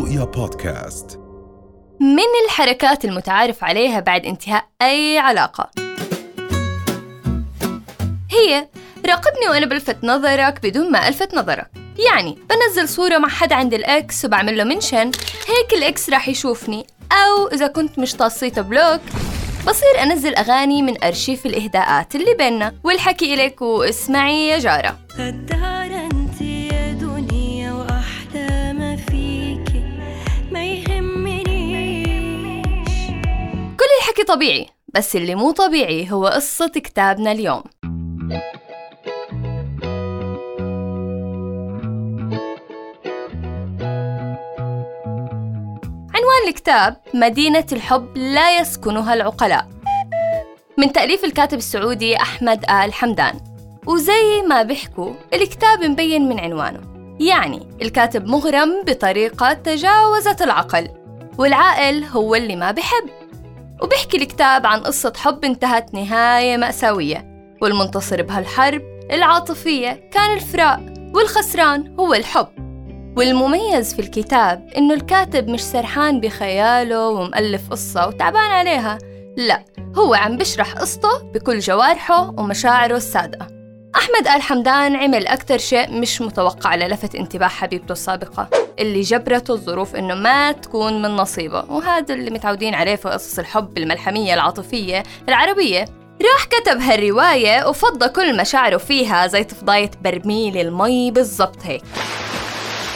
رؤيا 0.00 0.24
بودكاست. 0.24 1.20
من 2.00 2.44
الحركات 2.44 3.04
المتعارف 3.04 3.64
عليها 3.64 4.00
بعد 4.00 4.26
انتهاء 4.26 4.64
أي 4.82 5.18
علاقة؟ 5.18 5.70
هي 8.30 8.68
راقبني 9.06 9.48
وأنا 9.50 9.66
بلفت 9.66 10.04
نظرك 10.04 10.60
بدون 10.62 10.92
ما 10.92 11.08
ألفت 11.08 11.34
نظرك. 11.34 11.70
يعني 12.10 12.38
بنزل 12.50 12.88
صورة 12.88 13.18
مع 13.18 13.28
حد 13.28 13.52
عند 13.52 13.74
ال 13.74 13.91
ex 13.91 14.24
وبعمل 14.24 14.58
له 14.58 14.64
mention. 14.64 15.10
هيك 15.48 15.72
ال 15.72 15.85
ex 15.85 16.10
راح 16.10 16.28
يشوفني. 16.28 16.86
أو 17.12 17.48
إذا 17.48 17.66
كنت 17.66 17.98
مش 17.98 18.14
عاطيته 18.14 18.62
block 18.62 19.00
بصير 19.66 20.02
أنزل 20.02 20.34
أغاني 20.34 20.82
من 20.82 21.04
أرشيف 21.04 21.46
الإهداءات 21.46 22.14
اللي 22.14 22.34
بيننا. 22.34 22.74
والحكي 22.84 23.34
إلك 23.34 23.62
واسمعي 23.62 24.48
يا 24.48 24.58
جارة. 24.58 24.98
الحكي 34.10 34.24
طبيعي 34.24 34.66
بس 34.94 35.16
اللي 35.16 35.34
مو 35.34 35.50
طبيعي 35.50 36.12
هو 36.12 36.26
قصة 36.26 36.68
كتابنا 36.68 37.32
اليوم. 37.32 37.62
عنوان 46.14 46.48
الكتاب 46.48 46.96
مدينة 47.14 47.66
الحب 47.72 48.16
لا 48.16 48.60
يسكنها 48.60 49.14
العقلاء. 49.14 49.68
من 50.78 50.92
تأليف 50.92 51.24
الكاتب 51.24 51.58
السعودي 51.58 52.16
أحمد 52.16 52.64
آل 52.70 52.92
حمدان. 52.92 53.40
وزي 53.86 54.42
ما 54.48 54.62
بيحكوا 54.62 55.12
الكتاب 55.34 55.84
مبين 55.84 56.28
من 56.28 56.40
عنوانه. 56.40 56.80
يعني 57.20 57.68
الكاتب 57.82 58.26
مغرم 58.26 58.84
بطريقة 58.86 59.52
تجاوزت 59.52 60.42
العقل 60.42 60.88
والعاقل 61.38 62.04
هو 62.04 62.34
اللي 62.34 62.56
ما 62.56 62.70
بحب. 62.70 63.19
وبيحكي 63.82 64.16
الكتاب 64.16 64.66
عن 64.66 64.80
قصة 64.80 65.12
حب 65.16 65.44
انتهت 65.44 65.94
نهاية 65.94 66.56
مأساوية 66.56 67.26
والمنتصر 67.62 68.22
بهالحرب 68.22 68.82
العاطفية 69.10 70.08
كان 70.12 70.34
الفراق 70.36 70.80
والخسران 71.14 71.94
هو 72.00 72.14
الحب. 72.14 72.46
والمميز 73.16 73.94
في 73.94 73.98
الكتاب 74.02 74.68
إنه 74.76 74.94
الكاتب 74.94 75.48
مش 75.48 75.62
سرحان 75.62 76.20
بخياله 76.20 77.08
ومؤلف 77.08 77.70
قصة 77.70 78.08
وتعبان 78.08 78.50
عليها 78.50 78.98
لا 79.36 79.64
هو 79.98 80.14
عم 80.14 80.36
بشرح 80.36 80.72
قصته 80.74 81.18
بكل 81.34 81.58
جوارحه 81.58 82.30
ومشاعره 82.38 82.96
الصادقة 82.96 83.59
أحمد 83.96 84.28
آل 84.36 84.42
حمدان 84.42 84.96
عمل 84.96 85.26
أكتر 85.26 85.58
شيء 85.58 86.00
مش 86.00 86.20
متوقع 86.22 86.74
للفت 86.74 87.14
انتباه 87.14 87.48
حبيبته 87.48 87.92
السابقة 87.92 88.48
اللي 88.78 89.00
جبرته 89.00 89.54
الظروف 89.54 89.96
إنه 89.96 90.14
ما 90.14 90.52
تكون 90.52 91.02
من 91.02 91.08
نصيبه. 91.10 91.64
وهذا 91.68 92.14
اللي 92.14 92.30
متعودين 92.30 92.74
عليه 92.74 92.96
في 92.96 93.08
قصص 93.08 93.38
الحب 93.38 93.78
الملحمية 93.78 94.34
العاطفية 94.34 95.02
العربية. 95.28 95.84
راح 96.22 96.44
كتب 96.44 96.80
هالرواية 96.80 97.68
وفضى 97.68 98.08
كل 98.08 98.36
مشاعره 98.40 98.76
فيها 98.76 99.26
زي 99.26 99.44
تفضاية 99.44 99.90
برميل 100.04 100.56
المي 100.56 101.10
بالضبط 101.10 101.58
هيك. 101.62 101.82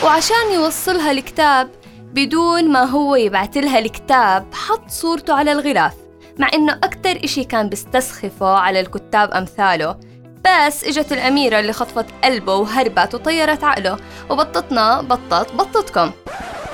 وعشان 0.05 0.53
يوصلها 0.55 1.11
الكتاب 1.11 1.71
بدون 2.13 2.73
ما 2.73 2.85
هو 2.85 3.17
يبعتلها 3.17 3.79
الكتاب 3.79 4.47
حط 4.55 4.89
صورته 4.89 5.35
على 5.35 5.53
الغلاف 5.53 5.95
مع 6.39 6.49
إنه 6.55 6.73
أكتر 6.73 7.25
إشي 7.25 7.45
كان 7.45 7.69
بيستسخفه 7.69 8.49
على 8.49 8.81
الكتاب 8.81 9.31
أمثاله. 9.31 9.97
بس 10.45 10.85
إجت 10.85 11.13
الأميرة 11.13 11.61
اللي 11.61 11.73
خطفت 11.73 12.07
قلبه 12.25 12.55
وهربت 12.55 13.15
وطيرت 13.15 13.65
عقله. 13.65 13.97
وبطتنا 14.31 15.01
بطت 15.01 15.53
بطتكم. 15.53 16.11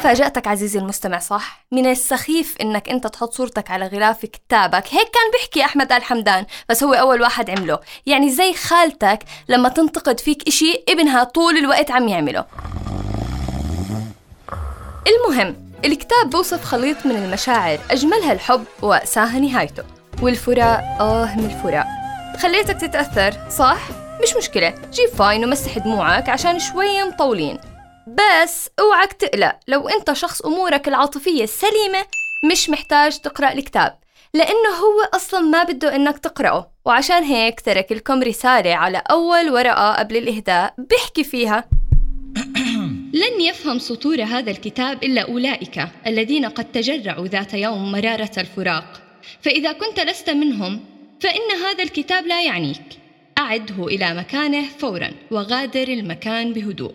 فاجأتك 0.02 0.46
عزيزي 0.46 0.78
المستمع 0.78 1.18
صح؟ 1.18 1.64
من 1.72 1.86
السخيف 1.86 2.56
إنك 2.60 2.88
أنت 2.88 3.06
تحط 3.06 3.32
صورتك 3.32 3.70
على 3.70 3.86
غلاف 3.86 4.26
كتابك. 4.26 4.84
هيك 4.90 5.10
كان 5.10 5.30
بيحكي 5.32 5.64
أحمد 5.64 5.92
آل 5.92 6.04
حمدان 6.04 6.46
بس 6.68 6.84
هو 6.84 6.92
أول 6.92 7.22
واحد 7.22 7.50
عمله. 7.50 7.78
يعني 8.06 8.30
زي 8.30 8.52
خالتك 8.52 9.18
لما 9.48 9.68
تنتقد 9.68 10.20
فيك 10.20 10.48
إشي 10.48 10.84
ابنها 10.88 11.24
طول 11.24 11.56
الوقت 11.56 11.90
عم 11.90 12.08
يعمله. 12.08 12.44
المهم 15.06 15.56
الكتاب 15.84 16.30
بوصف 16.30 16.64
خليط 16.64 17.06
من 17.06 17.16
المشاعر 17.16 17.78
أجملها 17.90 18.32
الحب 18.32 18.64
وأساها 18.82 19.38
نهايته. 19.38 19.82
والفراق 20.22 20.96
آه 21.00 21.36
من 21.36 21.44
الفراق. 21.44 21.99
خليتك 22.38 22.80
تتأثر 22.80 23.50
صح؟ 23.50 23.88
مش 24.22 24.36
مشكلة 24.36 24.74
جيب 24.92 25.08
فاين 25.08 25.44
ومسح 25.44 25.78
دموعك 25.78 26.28
عشان 26.28 26.58
شوي 26.58 27.02
مطولين. 27.02 27.58
بس 28.06 28.70
أوعك 28.80 29.12
تقلق 29.12 29.56
لو 29.68 29.88
أنت 29.88 30.12
شخص 30.12 30.40
أمورك 30.40 30.88
العاطفية 30.88 31.46
سليمة 31.46 32.04
مش 32.50 32.70
محتاج 32.70 33.18
تقرأ 33.18 33.52
الكتاب 33.52 33.98
لأنه 34.34 34.68
هو 34.68 35.08
أصلا 35.14 35.40
ما 35.40 35.62
بده 35.62 35.96
إنك 35.96 36.18
تقرأه. 36.18 36.70
وعشان 36.84 37.22
هيك 37.22 37.60
ترك 37.60 37.92
لكم 37.92 38.22
رسالة 38.22 38.74
على 38.74 39.02
أول 39.10 39.50
ورقة 39.50 39.94
قبل 39.94 40.16
الإهداء 40.16 40.74
بيحكي 40.78 41.24
فيها. 41.24 41.64
لن 43.22 43.40
يفهم 43.40 43.78
سطور 43.78 44.22
هذا 44.22 44.50
الكتاب 44.50 45.04
إلا 45.04 45.22
أولئك 45.22 45.88
الذين 46.06 46.46
قد 46.46 46.64
تجرعوا 46.64 47.26
ذات 47.26 47.54
يوم 47.54 47.92
مرارة 47.92 48.30
الفراق. 48.38 49.00
فإذا 49.42 49.72
كنت 49.72 50.00
لست 50.00 50.30
منهم 50.30 50.80
فإن 51.20 51.64
هذا 51.64 51.82
الكتاب 51.82 52.26
لا 52.26 52.42
يعنيك. 52.42 52.82
أعده 53.38 53.86
إلى 53.86 54.14
مكانه 54.14 54.68
فورا 54.78 55.10
وغادر 55.30 55.88
المكان 55.88 56.52
بهدوء. 56.52 56.94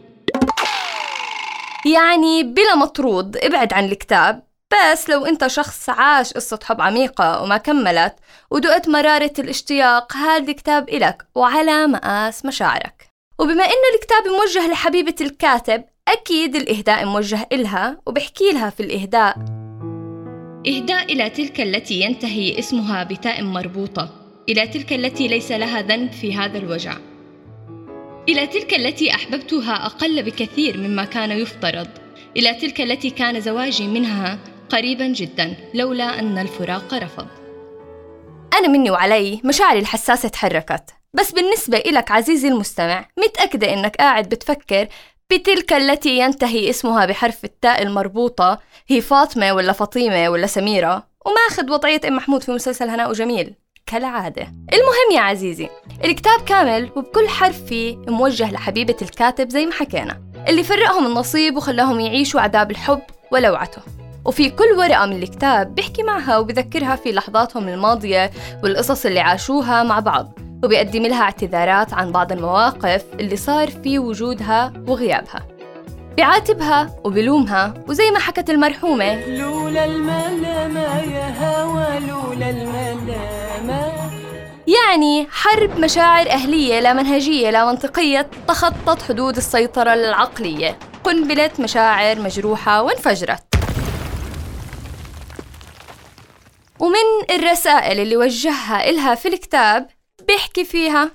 يعني 1.86 2.44
بلا 2.44 2.76
مطرود 2.76 3.38
ابعد 3.38 3.74
عن 3.74 3.86
الكتاب 3.86 4.44
بس 4.74 5.10
لو 5.10 5.26
أنت 5.26 5.48
شخص 5.48 5.90
عاش 5.90 6.34
قصة 6.34 6.60
حب 6.64 6.82
عميقة 6.82 7.44
وما 7.44 7.58
كملت 7.58 8.16
ودقت 8.52 8.90
مرارة 8.90 9.34
الاشتياق 9.40 10.14
هذا 10.14 10.52
الكتاب 10.52 10.90
إلك 10.90 11.28
وعلى 11.36 11.88
مقاس 11.88 12.46
مشاعرك. 12.46 13.08
وبما 13.40 13.64
إنه 13.66 13.96
الكتاب 13.96 14.28
موجه 14.28 14.68
لحبيبة 14.72 15.16
الكاتب 15.22 15.84
أكيد 16.08 16.56
الإهداء 16.56 17.06
موجه 17.06 17.48
إلها 17.52 18.02
وبحكي 18.06 18.52
لها 18.52 18.70
في 18.70 18.80
الإهداء. 18.80 19.65
إهداء 20.68 21.14
إلى 21.14 21.30
تلك 21.30 21.62
التي 21.62 22.02
ينتهي 22.02 22.60
اسمها 22.60 23.04
بتاء 23.04 23.44
مربوطة. 23.44 24.10
إلى 24.50 24.68
تلك 24.68 24.94
التي 24.94 25.28
ليس 25.28 25.52
لها 25.52 25.82
ذنب 25.82 26.12
في 26.12 26.36
هذا 26.36 26.58
الوجع. 26.58 26.98
إلى 28.30 28.48
تلك 28.48 28.74
التي 28.74 29.16
أحببتها 29.16 29.86
أقل 29.86 30.24
بكثير 30.24 30.78
مما 30.78 31.06
كان 31.06 31.32
يفترض. 31.32 31.88
إلى 32.38 32.54
تلك 32.54 32.82
التي 32.82 33.10
كان 33.10 33.42
زواجي 33.42 33.88
منها 33.88 34.40
قريبا 34.70 35.08
جدا 35.08 35.56
لولا 35.74 36.20
أن 36.20 36.38
الفراق 36.38 36.94
رفض. 36.94 37.28
أنا 38.60 38.68
مني 38.68 38.92
وعلي 38.92 39.42
مشاعري 39.44 39.80
الحساسة 39.80 40.30
تحركت. 40.30 40.84
بس 41.14 41.32
بالنسبة 41.32 41.78
إلك 41.78 42.12
عزيزي 42.12 42.48
المستمع 42.48 43.06
متأكدة 43.18 43.74
إنك 43.74 43.96
قاعد 43.96 44.30
بتفكر 44.30 44.88
بتلك 45.32 45.74
التي 45.74 46.20
ينتهي 46.20 46.70
اسمها 46.70 47.06
بحرف 47.06 47.46
التاء 47.46 47.82
المربوطة 47.82 48.60
هي 48.88 49.02
فاطمة 49.02 49.54
ولا 49.54 49.72
فاطمة 49.72 50.30
ولا 50.30 50.48
سميرة؟ 50.48 51.08
وماخذ 51.26 51.72
وضعية 51.72 52.02
أم 52.08 52.16
محمود 52.16 52.44
في 52.44 52.52
مسلسل 52.52 52.90
هناء 52.90 53.10
وجميل. 53.10 53.56
كالعادة. 53.86 54.42
المهم 54.44 55.12
يا 55.16 55.20
عزيزي 55.20 55.70
الكتاب 56.04 56.42
كامل 56.42 56.90
وبكل 56.96 57.28
حرف 57.30 57.66
فيه 57.66 57.98
موجه 58.08 58.52
لحبيبة 58.52 58.96
الكاتب 59.02 59.50
زي 59.50 59.66
ما 59.66 59.72
حكينا 59.72 60.22
اللي 60.48 60.64
فرقهم 60.64 61.06
النصيب 61.06 61.58
وخلاهم 61.58 62.00
يعيشوا 62.00 62.42
عذاب 62.42 62.72
الحب 62.72 63.02
ولوعته. 63.32 63.82
وفي 64.26 64.50
كل 64.50 64.72
ورقة 64.78 65.06
من 65.06 65.24
الكتاب 65.24 65.76
بيحكي 65.76 66.04
معها 66.04 66.38
وبذكرها 66.38 66.96
في 66.96 67.12
لحظاتهم 67.12 67.68
الماضية 67.70 68.32
والقصص 68.64 69.06
اللي 69.06 69.20
عاشوها 69.20 69.84
مع 69.84 70.00
بعض. 70.00 70.40
وبيقدم 70.66 71.04
لها 71.04 71.22
اعتذارات 71.22 71.94
عن 71.94 72.12
بعض 72.12 72.32
المواقف 72.32 73.04
اللي 73.20 73.36
صار 73.36 73.68
في 73.68 74.00
وجودها 74.00 74.74
وغيابها. 74.88 75.48
بيعاتبها 76.16 76.96
وبلومها 77.04 77.74
وزي 77.88 78.12
ما 78.12 78.20
حكت 78.20 78.50
المرحومة. 78.50 79.26
لولا 79.26 79.86
الملامة 79.86 81.00
يا 81.00 81.34
هوى 81.40 82.00
لولا 82.00 82.50
الملامة 82.50 83.92
يعني 84.68 85.28
حرب 85.32 85.80
مشاعر 85.80 86.30
أهلية 86.30 86.80
لا 86.80 86.94
منهجية 86.94 87.50
لا 87.50 87.66
منطقية 87.66 88.30
تخطت 88.48 89.02
حدود 89.02 89.38
السيطرة 89.38 89.94
العقلية. 89.94 90.80
قنبلة 91.04 91.52
مشاعر 91.60 92.20
مجروحة 92.20 92.82
وانفجرت. 92.82 93.44
ومن 96.80 97.36
الرسائل 97.40 98.00
اللي 98.00 98.18
وجهها 98.18 98.90
إلها 98.90 99.16
في 99.16 99.28
الكتاب 99.28 99.88
بيحكي 100.24 100.66
فيها. 100.66 101.12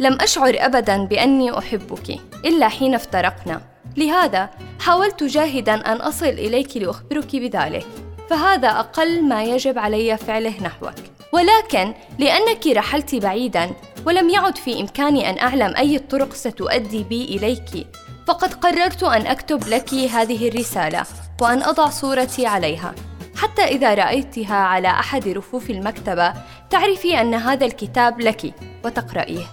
لم 0.00 0.18
أشعر 0.20 0.56
أبدا 0.58 1.04
بأني 1.04 1.58
أحبك 1.58 2.10
إلا 2.44 2.68
حين 2.68 2.94
افترقنا. 2.94 3.62
لهذا 3.96 4.50
حاولت 4.80 5.22
جاهدا 5.24 5.74
أن 5.74 5.96
أصل 5.96 6.26
إليك 6.26 6.76
لأخبرك 6.76 7.36
بذلك. 7.36 7.86
فهذا 8.30 8.68
أقل 8.68 9.22
ما 9.22 9.44
يجب 9.44 9.78
علي 9.78 10.16
فعله 10.16 10.62
نحوك. 10.62 10.94
ولكن 11.32 11.94
لأنك 12.18 12.66
رحلت 12.66 13.14
بعيدا 13.14 13.70
ولم 14.06 14.30
يعد 14.30 14.58
في 14.58 14.80
إمكاني 14.80 15.30
أن 15.30 15.38
أعلم 15.38 15.76
أي 15.76 15.96
الطرق 15.96 16.34
ستؤدي 16.34 17.02
بي 17.02 17.24
إليك 17.24 17.86
فقد 18.26 18.54
قررت 18.54 19.02
أن 19.02 19.26
أكتب 19.26 19.68
لك 19.68 19.94
هذه 19.94 20.48
الرسالة 20.48 21.02
وأن 21.40 21.62
أضع 21.62 21.88
صورتي 21.88 22.46
عليها. 22.46 22.94
حتى 23.40 23.62
إذا 23.62 23.94
رأيتها 23.94 24.54
على 24.54 24.88
أحد 24.88 25.28
رفوف 25.28 25.70
المكتبة 25.70 26.32
تعرفي 26.70 27.20
أن 27.20 27.34
هذا 27.34 27.66
الكتاب 27.66 28.20
لك 28.20 28.54
وتقرأيه. 28.84 29.44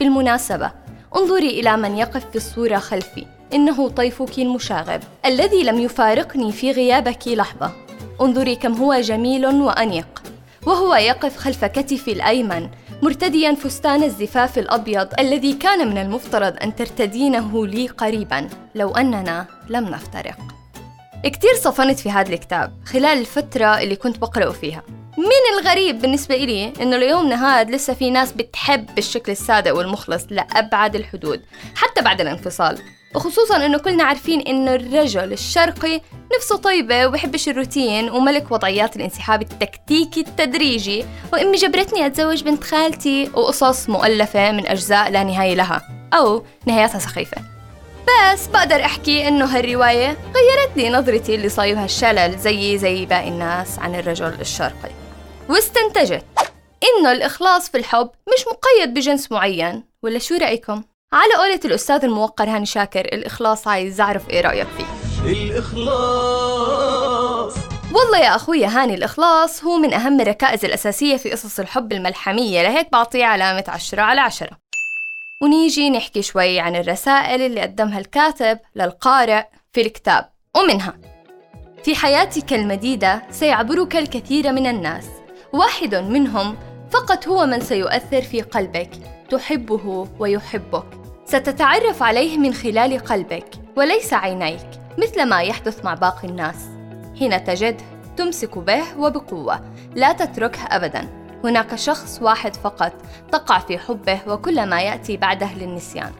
بالمناسبة 0.00 0.72
انظري 1.16 1.60
إلى 1.60 1.76
من 1.76 1.98
يقف 1.98 2.30
في 2.30 2.36
الصورة 2.36 2.76
خلفي. 2.76 3.26
إنه 3.54 3.88
طيفك 3.88 4.38
المشاغب 4.38 5.00
الذي 5.26 5.62
لم 5.62 5.78
يفارقني 5.78 6.52
في 6.52 6.72
غيابك 6.72 7.28
لحظة. 7.28 7.72
انظري 8.20 8.56
كم 8.56 8.72
هو 8.72 8.94
جميل 8.94 9.46
وأنيق. 9.46 10.22
وهو 10.66 10.94
يقف 10.94 11.36
خلف 11.36 11.64
كتفي 11.64 12.12
الأيمن 12.12 12.68
مرتديا 13.02 13.54
فستان 13.54 14.02
الزفاف 14.02 14.58
الأبيض 14.58 15.08
الذي 15.18 15.52
كان 15.52 15.88
من 15.88 15.98
المفترض 15.98 16.54
أن 16.62 16.76
ترتدينه 16.76 17.66
لي 17.66 17.86
قريبا 17.86 18.48
لو 18.74 18.90
أننا 18.90 19.46
لم 19.68 19.84
نفترق. 19.84 20.63
كتير 21.28 21.54
صفنت 21.54 21.98
في 21.98 22.10
هذا 22.10 22.32
الكتاب 22.32 22.72
خلال 22.86 23.18
الفترة 23.18 23.78
اللي 23.78 23.96
كنت 23.96 24.18
بقرأه 24.18 24.50
فيها. 24.50 24.82
من 25.18 25.58
الغريب 25.58 26.00
بالنسبة 26.00 26.34
إلي 26.34 26.72
إنه 26.80 26.96
ليومنا 26.96 27.60
هاد 27.60 27.70
لسه 27.70 27.94
في 27.94 28.10
ناس 28.10 28.32
بتحب 28.32 28.98
الشكل 28.98 29.32
الصادق 29.32 29.74
والمخلص 29.76 30.26
لأبعد 30.30 30.96
الحدود 30.96 31.42
حتى 31.76 32.02
بعد 32.02 32.20
الانفصال؟ 32.20 32.78
وخصوصا 33.14 33.66
إنه 33.66 33.78
كلنا 33.78 34.04
عارفين 34.04 34.40
إنه 34.40 34.74
الرجل 34.74 35.32
الشرقي 35.32 36.00
نفسه 36.36 36.56
طيبة 36.56 37.06
وبحبش 37.06 37.48
الروتين 37.48 38.10
وملك 38.10 38.52
وضعيات 38.52 38.96
الانسحاب 38.96 39.42
التكتيكي 39.42 40.20
التدريجي 40.20 41.04
وإمي 41.32 41.56
جبرتني 41.56 42.06
أتزوج 42.06 42.42
بنت 42.42 42.64
خالتي 42.64 43.30
وقصص 43.34 43.88
مؤلفة 43.88 44.52
من 44.52 44.66
أجزاء 44.66 45.10
لا 45.10 45.24
نهاية 45.24 45.54
لها 45.54 45.82
أو 46.14 46.44
نهاياتها 46.66 46.98
سخيفة. 46.98 47.53
بس 48.06 48.46
بقدر 48.46 48.84
أحكي 48.84 49.28
إنه 49.28 49.44
هالرواية 49.44 50.06
غيرت 50.06 50.76
لي 50.76 50.90
نظرتي 50.90 51.34
اللي 51.34 51.48
صايبها 51.48 51.84
الشلل 51.84 52.38
زيي 52.38 52.78
زي 52.78 53.06
باقي 53.06 53.28
الناس 53.28 53.78
عن 53.78 53.94
الرجل 53.94 54.40
الشرقي. 54.40 54.90
واستنتجت 55.48 56.24
إنه 56.84 57.12
الإخلاص 57.12 57.70
في 57.70 57.78
الحب 57.78 58.10
مش 58.34 58.44
مقيد 58.46 58.94
بجنس 58.94 59.32
معين. 59.32 59.84
ولا 60.02 60.18
شو 60.18 60.34
رأيكم؟ 60.34 60.82
على 61.12 61.34
قولة 61.38 61.60
الأستاذ 61.64 62.04
الموقر 62.04 62.48
هاني 62.48 62.66
شاكر 62.66 63.00
الإخلاص 63.00 63.68
عايز 63.68 64.00
أعرف 64.00 64.30
إيه 64.30 64.40
رأيك 64.40 64.66
فيه؟ 64.76 64.84
الإخلاص. 65.32 66.74
والله 67.92 68.18
يا 68.18 68.36
أخوي 68.36 68.64
هاني 68.64 68.94
الإخلاص 68.94 69.64
هو 69.64 69.76
من 69.76 69.94
أهم 69.94 70.20
الركائز 70.20 70.64
الأساسية 70.64 71.16
في 71.16 71.30
قصص 71.30 71.60
الحب 71.60 71.92
الملحمية. 71.92 72.62
لهيك 72.62 72.92
بعطيه 72.92 73.24
علامة 73.24 73.64
عشرة 73.68 74.02
على 74.02 74.20
عشرة. 74.20 74.63
ونيجي 75.44 75.90
نحكي 75.90 76.22
شوي 76.22 76.60
عن 76.60 76.76
الرسائل 76.76 77.42
اللي 77.42 77.60
قدمها 77.60 77.98
الكاتب 77.98 78.58
للقارئ 78.76 79.42
في 79.72 79.80
الكتاب 79.80 80.30
ومنها. 80.56 80.94
في 81.84 81.94
حياتك 81.94 82.52
المديدة 82.52 83.22
سيعبرك 83.30 83.96
الكثير 83.96 84.52
من 84.52 84.66
الناس. 84.66 85.06
واحد 85.52 85.94
منهم 85.94 86.56
فقط 86.90 87.28
هو 87.28 87.46
من 87.46 87.60
سيؤثر 87.60 88.22
في 88.22 88.42
قلبك. 88.42 88.90
تحبه 89.30 90.08
ويحبك. 90.18 90.86
ستتعرف 91.24 92.02
عليه 92.02 92.38
من 92.38 92.54
خلال 92.54 92.98
قلبك. 92.98 93.48
وليس 93.76 94.12
عينيك 94.12 94.68
مثل 94.98 95.28
ما 95.28 95.42
يحدث 95.42 95.84
مع 95.84 95.94
باقي 95.94 96.28
الناس. 96.28 96.56
حين 97.18 97.44
تجده 97.44 97.84
تمسك 98.16 98.58
به 98.58 98.98
وبقوة. 98.98 99.60
لا 99.94 100.12
تتركه 100.12 100.66
أبدا. 100.70 101.23
هناك 101.44 101.74
شخص 101.74 102.18
واحد 102.22 102.56
فقط 102.56 102.92
تقع 103.32 103.58
في 103.58 103.78
حبه 103.78 104.20
وكل 104.26 104.66
ما 104.66 104.82
يأتي 104.82 105.16
بعده 105.16 105.54
للنسيان. 105.54 106.12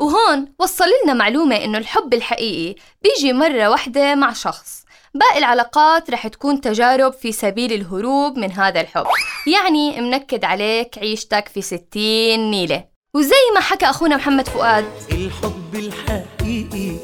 وهون 0.00 0.48
وصل 0.58 0.84
لنا 1.04 1.14
معلومة 1.14 1.56
إنه 1.56 1.78
الحب 1.78 2.14
الحقيقي 2.14 2.80
بيجي 3.02 3.32
مرة 3.32 3.68
واحدة 3.68 4.14
مع 4.14 4.32
شخص. 4.32 4.84
باقي 5.14 5.38
العلاقات 5.38 6.10
رح 6.10 6.26
تكون 6.26 6.60
تجارب 6.60 7.12
في 7.12 7.32
سبيل 7.32 7.72
الهروب 7.72 8.38
من 8.38 8.52
هذا 8.52 8.80
الحب. 8.80 9.06
يعني 9.46 10.00
منكد 10.00 10.44
عليك 10.44 10.98
عيشتك 10.98 11.48
في 11.48 11.62
ستين 11.62 12.50
نيلة. 12.50 12.84
وزي 13.16 13.50
ما 13.54 13.60
حكى 13.60 13.86
أخونا 13.86 14.16
محمد 14.16 14.48
فؤاد. 14.48 14.84
الحب 15.12 15.74
الحقيقي 15.74 16.96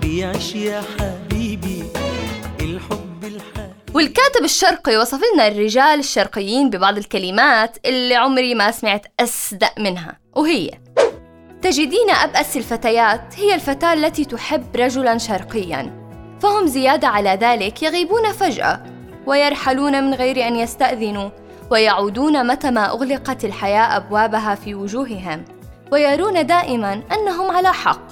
بيعيش 0.00 0.54
يا 0.54 0.82
حبيبي. 0.98 1.84
الحب 2.60 3.24
الحقيقي 3.24 3.67
والكاتب 3.98 4.44
الشرقي 4.44 4.96
وصف 4.96 5.20
لنا 5.34 5.48
الرجال 5.48 5.98
الشرقيين 5.98 6.70
ببعض 6.70 6.98
الكلمات 6.98 7.76
اللي 7.86 8.14
عمري 8.14 8.54
ما 8.54 8.70
سمعت 8.70 9.06
أصدق 9.20 9.78
منها 9.78 10.18
وهي 10.36 10.70
تجدين 11.62 12.10
أبأس 12.10 12.56
الفتيات 12.56 13.34
هي 13.36 13.54
الفتاة 13.54 13.92
التي 13.92 14.24
تحب 14.24 14.76
رجلا 14.76 15.18
شرقيا 15.18 16.08
فهم 16.40 16.66
زيادة 16.66 17.08
على 17.08 17.38
ذلك 17.40 17.82
يغيبون 17.82 18.32
فجأة 18.32 18.82
ويرحلون 19.26 20.04
من 20.04 20.14
غير 20.14 20.46
أن 20.46 20.56
يستأذنوا 20.56 21.30
ويعودون 21.70 22.46
متى 22.46 22.70
ما 22.70 22.90
أغلقت 22.90 23.44
الحياة 23.44 23.96
أبوابها 23.96 24.54
في 24.54 24.74
وجوههم 24.74 25.44
ويرون 25.92 26.46
دائما 26.46 27.02
أنهم 27.12 27.50
على 27.50 27.72
حق 27.72 28.06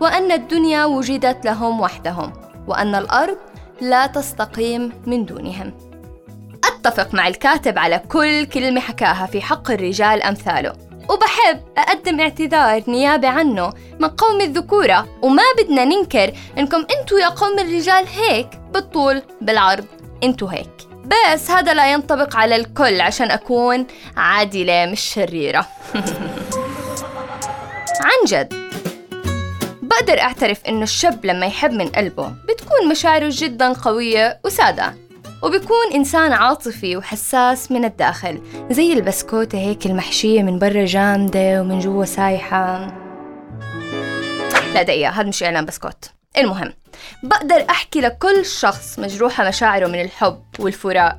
وأن 0.00 0.32
الدنيا 0.32 0.84
وجدت 0.84 1.44
لهم 1.44 1.80
وحدهم 1.80 2.32
وأن 2.68 2.94
الأرض 2.94 3.36
لا 3.80 4.06
تستقيم 4.06 4.92
من 5.06 5.24
دونهم. 5.24 5.72
أتفق 6.64 7.14
مع 7.14 7.28
الكاتب 7.28 7.78
على 7.78 7.98
كل 8.08 8.44
كلمة 8.44 8.80
حكاها 8.80 9.26
في 9.26 9.40
حق 9.40 9.70
الرجال 9.70 10.22
أمثاله. 10.22 10.72
وبحب 11.08 11.60
أقدم 11.78 12.20
اعتذار 12.20 12.82
نيابة 12.88 13.28
عنه 13.28 13.72
من 13.98 14.08
قوم 14.08 14.40
الذكورة. 14.40 15.08
وما 15.22 15.42
بدنا 15.58 15.84
ننكر 15.84 16.32
إنكم 16.58 16.86
أنتوا 17.00 17.18
يا 17.18 17.28
قوم 17.28 17.58
الرجال 17.58 18.06
هيك 18.06 18.48
بالطول 18.72 19.22
بالعرض. 19.40 19.84
أنتوا 20.22 20.52
هيك. 20.52 20.70
بس 21.04 21.50
هذا 21.50 21.74
لا 21.74 21.92
ينطبق 21.92 22.36
على 22.36 22.56
الكل 22.56 23.00
عشان 23.00 23.30
أكون 23.30 23.86
عادلة 24.16 24.86
مش 24.86 25.00
شريرة. 25.00 25.66
عن 28.06 28.24
جد. 28.26 28.54
بقدر 30.00 30.20
أعترف 30.20 30.64
إنه 30.68 30.82
الشاب 30.82 31.26
لما 31.26 31.46
يحب 31.46 31.72
من 31.72 31.88
قلبه 31.88 32.34
بتكون 32.48 32.88
مشاعره 32.88 33.30
جدا 33.32 33.72
قوية 33.72 34.40
وسادة 34.44 34.94
وبيكون 35.42 35.92
إنسان 35.94 36.32
عاطفي 36.32 36.96
وحساس 36.96 37.72
من 37.72 37.84
الداخل 37.84 38.42
زي 38.70 38.92
البسكوتة 38.92 39.58
هيك 39.58 39.86
المحشية 39.86 40.42
من 40.42 40.58
برا 40.58 40.84
جامدة 40.84 41.60
ومن 41.60 41.78
جوا 41.78 42.04
سايحة. 42.04 42.86
لا 44.74 44.82
دقيقة 44.82 45.10
هذا 45.10 45.28
مش 45.28 45.42
إعلان 45.42 45.64
بسكوت. 45.64 46.10
المهم 46.38 46.72
بقدر 47.22 47.64
أحكي 47.70 48.00
لكل 48.00 48.46
شخص 48.46 48.98
مجروحة 48.98 49.48
مشاعره 49.48 49.86
من 49.86 50.00
الحب 50.00 50.42
والفراق. 50.58 51.18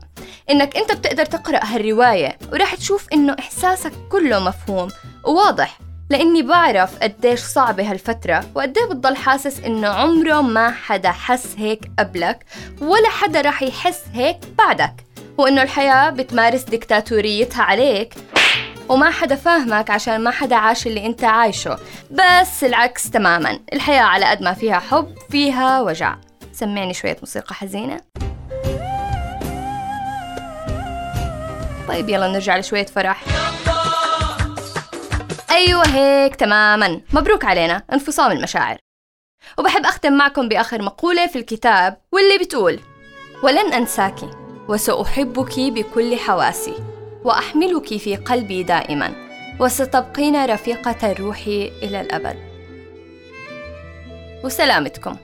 إنك 0.49 0.77
أنت 0.77 0.91
بتقدر 0.91 1.25
تقرأ 1.25 1.59
هالرواية 1.63 2.37
ورح 2.53 2.75
تشوف 2.75 3.07
إنه 3.13 3.35
إحساسك 3.39 3.91
كله 4.09 4.39
مفهوم 4.39 4.89
وواضح. 5.23 5.90
لأني 6.11 6.41
بعرف 6.41 6.99
قديش 6.99 7.39
صعبة 7.39 7.91
هالفترة 7.91 8.43
وقديه 8.55 8.85
بتضل 8.85 9.15
حاسس 9.15 9.59
إنه 9.59 9.87
عمره 9.87 10.41
ما 10.41 10.71
حدا 10.71 11.11
حس 11.11 11.55
هيك 11.57 11.91
قبلك 11.99 12.45
ولا 12.81 13.09
حدا 13.09 13.41
رح 13.41 13.63
يحس 13.63 14.01
هيك 14.13 14.37
بعدك 14.57 15.05
وإنه 15.37 15.61
الحياة 15.61 16.09
بتمارس 16.09 16.63
ديكتاتوريتها 16.63 17.63
عليك. 17.63 18.13
وما 18.89 19.09
حدا 19.11 19.35
فاهمك 19.35 19.89
عشان 19.89 20.23
ما 20.23 20.31
حدا 20.31 20.55
عاش 20.55 20.87
اللي 20.87 21.05
أنت 21.05 21.23
عايشه. 21.23 21.79
بس 22.11 22.63
العكس 22.63 23.09
تماما 23.09 23.59
الحياة 23.73 24.03
على 24.03 24.25
قد 24.25 24.41
ما 24.41 24.53
فيها 24.53 24.79
حب 24.79 25.15
فيها 25.29 25.81
وجع. 25.81 26.15
سمعني 26.53 26.93
شوية 26.93 27.17
موسيقى 27.21 27.55
حزينة. 27.55 28.01
طيب 31.87 32.09
يلا 32.09 32.27
نرجع 32.27 32.57
لشوية 32.57 32.85
فرح. 32.85 33.23
أيوة 35.51 35.87
هيك 35.87 36.35
تماما. 36.35 37.01
مبروك 37.13 37.45
علينا. 37.45 37.83
انفصام 37.93 38.31
المشاعر. 38.31 38.77
وبحب 39.57 39.85
أختم 39.85 40.13
معكم 40.13 40.47
بآخر 40.47 40.81
مقولة 40.81 41.27
في 41.27 41.39
الكتاب 41.39 42.01
واللي 42.11 42.37
بتقول 42.37 42.79
ولن 43.43 43.73
أنساك 43.73 44.15
وسأحبك 44.67 45.59
بكل 45.59 46.15
حواسي 46.15 46.75
وأحملك 47.23 47.97
في 47.97 48.15
قلبي 48.15 48.63
دائما 48.63 49.13
وستبقين 49.59 50.45
رفيقة 50.45 51.11
الروح 51.11 51.47
إلى 51.47 52.01
الأبد. 52.01 52.37
وسلامتكم. 54.43 55.17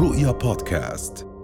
رؤيا 0.00 0.30
بودكاست. 0.32 1.35